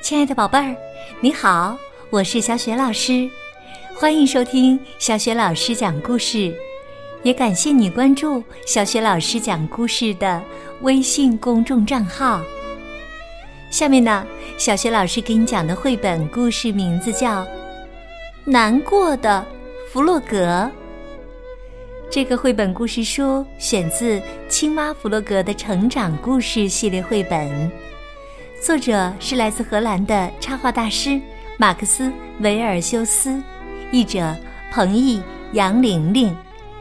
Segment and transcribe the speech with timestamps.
[0.00, 0.74] 亲爱的宝贝儿，
[1.20, 1.76] 你好，
[2.08, 3.28] 我是小雪老师，
[3.96, 6.54] 欢迎收听小雪老师讲故事，
[7.24, 10.40] 也感谢你关注小雪老师讲故事的
[10.82, 12.40] 微信公众账号。
[13.70, 14.24] 下面呢，
[14.56, 17.42] 小雪老师给你讲的绘本故事名字叫
[18.44, 19.44] 《难过的
[19.92, 20.36] 弗洛格》。
[22.10, 24.18] 这个绘本故事书选自
[24.48, 27.70] 《青蛙弗洛格的成长故事》系列绘本。
[28.60, 31.20] 作者是来自荷兰的插画大师
[31.56, 32.04] 马克思·
[32.40, 33.40] 维尔修斯，
[33.92, 34.34] 译者
[34.72, 36.36] 彭毅、杨玲玲，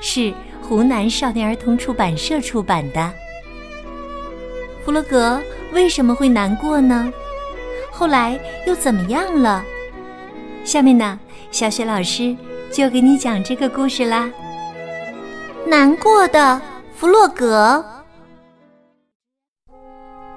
[0.00, 3.12] 是湖南少年儿童出版社出版的。
[4.84, 5.40] 弗洛格
[5.72, 7.10] 为什么会难过呢？
[7.90, 9.64] 后来又怎么样了？
[10.64, 11.18] 下面呢，
[11.52, 12.36] 小雪老师
[12.70, 14.28] 就给你讲这个故事啦。
[15.66, 16.60] 难过的
[16.94, 17.84] 弗洛格。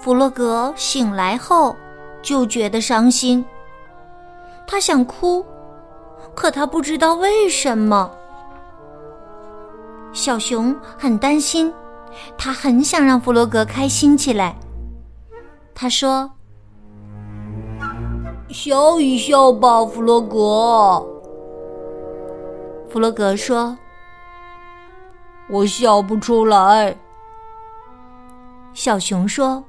[0.00, 1.76] 弗洛格醒来后
[2.22, 3.44] 就觉得伤心，
[4.66, 5.44] 他想哭，
[6.34, 8.10] 可他不知道为什么。
[10.12, 11.72] 小熊很担心，
[12.38, 14.56] 他很想让弗洛格开心起来。
[15.74, 16.30] 他说
[18.48, 21.06] ：“笑一笑吧，弗洛格。”
[22.88, 23.76] 弗洛格说
[25.50, 26.96] ：“我笑不出来。”
[28.72, 29.62] 小熊说。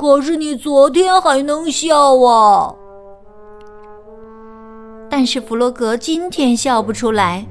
[0.00, 2.74] 可是你昨天还能笑啊！
[5.10, 7.44] 但是弗洛格今天笑不出来，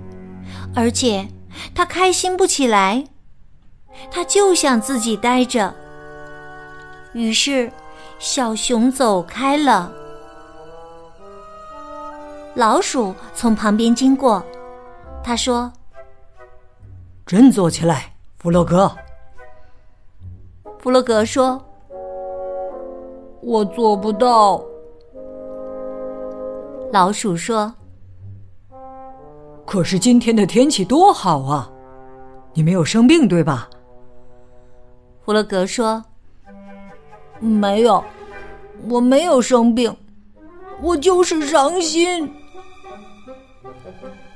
[0.75, 1.28] 而且
[1.75, 3.06] 他开心不起来，
[4.09, 5.72] 他就想自己待着。
[7.14, 7.72] 于是，
[8.17, 9.91] 小熊走开了。
[12.56, 14.44] 老鼠从旁边经过，
[15.23, 15.72] 他说
[17.28, 18.91] ：“振作起来，弗洛格。”
[20.81, 21.63] 弗洛格说。
[23.42, 24.62] 我做不到，
[26.92, 27.73] 老鼠说。
[29.66, 31.72] 可是今天的天气多好啊！
[32.53, 33.69] 你没有生病对吧？
[35.22, 36.03] 弗洛格说。
[37.40, 38.03] 没有，
[38.90, 39.96] 我没有生病，
[40.81, 42.30] 我就是伤心。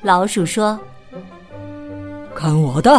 [0.01, 0.79] 老鼠说。
[2.33, 2.97] 看我的！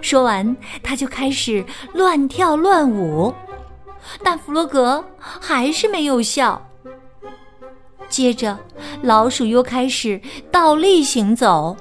[0.00, 3.32] 说完，他就开始乱跳乱舞。
[4.22, 6.60] 但弗洛格还是没有笑。
[8.08, 8.58] 接着，
[9.02, 10.20] 老鼠又开始
[10.50, 11.76] 倒立行走，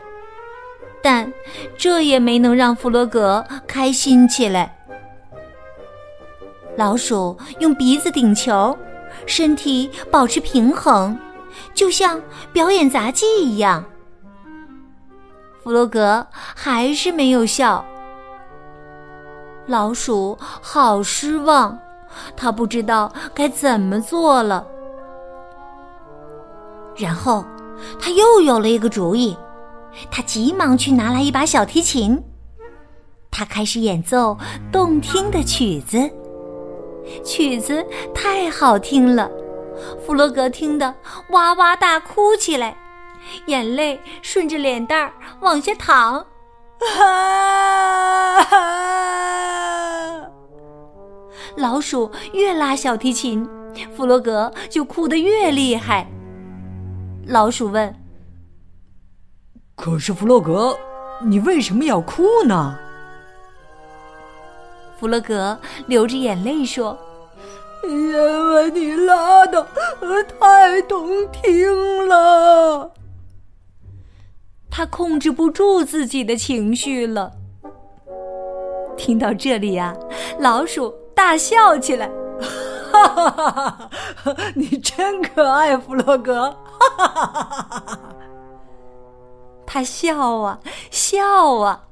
[1.02, 1.32] 但
[1.78, 4.78] 这也没能让弗洛格开心起来。
[6.76, 8.78] 老鼠用鼻子顶球，
[9.26, 11.18] 身体保持平衡，
[11.74, 13.84] 就像表演杂技一样。
[15.64, 17.86] 弗洛格还是没有笑。
[19.66, 21.80] 老鼠好失望。
[22.36, 24.66] 他不知道该怎么做了，
[26.96, 27.46] 然后
[28.00, 29.38] 他又有了一个主意，
[30.10, 32.22] 他急忙去拿来一把小提琴，
[33.32, 34.38] 他开始演奏
[34.72, 36.10] 动听的曲子，
[37.24, 39.30] 曲子太好听了，
[40.06, 40.94] 弗洛格听得
[41.30, 42.76] 哇哇大哭起来，
[43.46, 46.26] 眼泪顺着脸蛋儿往下淌。
[51.58, 53.50] 老鼠越拉小提琴，
[53.96, 56.08] 弗洛格就哭得越厉害。
[57.26, 57.96] 老鼠问
[59.76, 60.78] ：“可是弗洛格，
[61.26, 62.78] 你为什么要哭呢？”
[65.00, 66.96] 弗洛格流着眼泪说
[67.90, 69.68] ：“因为你拉的
[70.40, 72.94] 太动听了。”
[74.70, 77.32] 他控制不住自己的情绪了。
[78.96, 79.98] 听到这里呀，
[80.40, 80.94] 老鼠。
[81.18, 82.08] 大笑起来，
[82.92, 83.90] 哈哈哈哈
[84.24, 84.36] 哈！
[84.54, 88.00] 你真可爱，弗洛格，哈哈哈哈哈！
[89.66, 90.60] 他笑啊
[90.92, 91.86] 笑啊，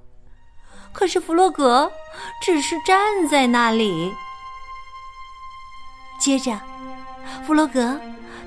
[0.93, 1.91] 可是弗洛格
[2.39, 4.13] 只是站在那里。
[6.19, 6.61] 接着，
[7.47, 7.99] 弗洛格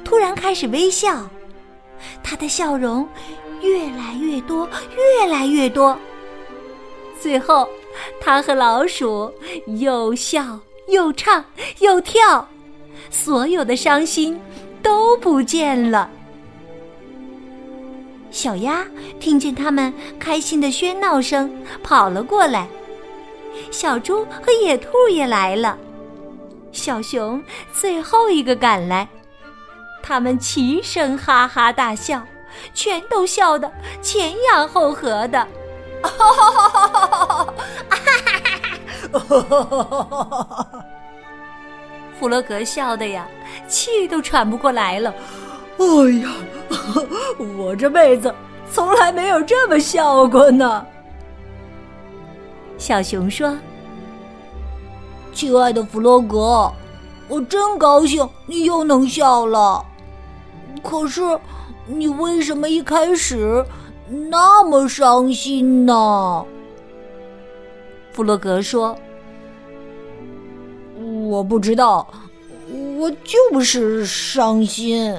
[0.04, 1.28] 突然开始微笑，
[2.22, 3.06] 他的笑容
[3.60, 5.98] 越来越多，越来越多，
[7.20, 7.68] 最后，
[8.20, 9.34] 他和老鼠
[9.66, 10.60] 又笑。
[10.88, 11.44] 又唱
[11.78, 12.46] 又跳，
[13.10, 14.40] 所有的伤心
[14.82, 16.10] 都不见了。
[18.30, 18.86] 小鸭
[19.18, 21.50] 听见他们开心的喧闹声，
[21.82, 22.68] 跑了过来。
[23.70, 25.76] 小猪和野兔也来了。
[26.72, 27.42] 小熊
[27.72, 29.08] 最后一个赶来，
[30.02, 32.22] 他们齐声哈哈大笑，
[32.74, 35.46] 全都笑得前仰后合的。
[36.02, 36.47] 哈
[42.18, 43.28] 弗洛格笑的呀，
[43.68, 45.14] 气都喘不过来了。
[45.78, 45.84] 哎
[46.22, 46.32] 呀，
[47.56, 48.34] 我这辈子
[48.72, 50.84] 从来没有这么笑过呢。
[52.76, 53.56] 小熊说
[55.32, 56.72] ：“亲爱的弗洛格，
[57.28, 59.84] 我真高兴你又能笑了。
[60.82, 61.22] 可是，
[61.86, 63.64] 你为什么一开始
[64.30, 66.44] 那么伤心呢？”
[68.12, 68.96] 弗洛格说
[71.28, 72.08] ：“我不知道，
[72.96, 75.14] 我就是伤心。”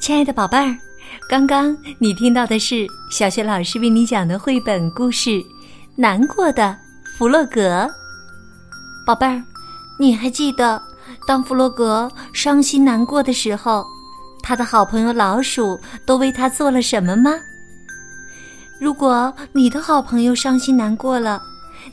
[0.00, 0.74] 亲爱的宝贝儿，
[1.28, 5.30] 刚刚你听到的是小学老师为你讲的绘本故事
[5.96, 6.74] 《难过的
[7.18, 7.60] 弗洛格》。
[9.06, 9.44] 宝贝儿，
[10.00, 10.80] 你还记得
[11.26, 13.84] 当弗洛格伤心难过的时候，
[14.42, 17.34] 他的好朋友老鼠都为他做了什么吗？
[18.80, 21.42] 如果你的好朋友伤心难过了，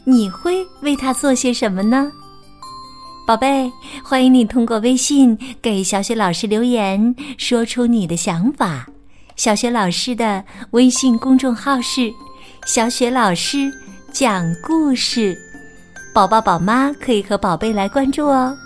[0.03, 2.11] 你会为他做些什么呢？
[3.25, 3.71] 宝贝，
[4.03, 8.85] 欢迎你通过微信给小雪老师留言，说出你的想法。
[9.35, 12.13] 小雪老师的微信公众号是
[12.67, 13.71] “小雪老师
[14.13, 15.35] 讲故事”，
[16.15, 18.57] 宝宝宝妈可以和宝贝来关注哦。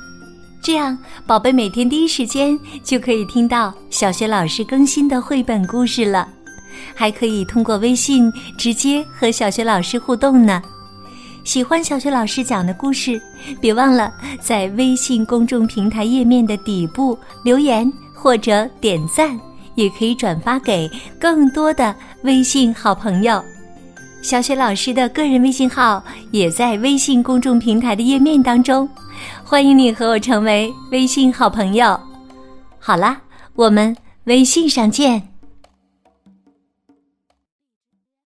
[0.61, 6.29] 这样，宝贝每天第一时间就可以听到小学老师更新的绘本故事了，
[6.93, 10.61] 还可以通过微信直接和小学老师互动呢。
[11.43, 13.19] 喜欢小学老师讲的故事，
[13.59, 19.35] 别忘了在微信公众平台页面的底部留言或者点赞，
[19.73, 20.87] 也可以转发给
[21.19, 23.43] 更多的微信好朋友。
[24.21, 28.87] 小雪老师的个人微信号也在微信公众平台的页面当中，
[29.43, 31.99] 欢迎你和我成为微信好朋友。
[32.79, 33.21] 好啦，
[33.55, 33.95] 我们
[34.25, 35.28] 微信上见。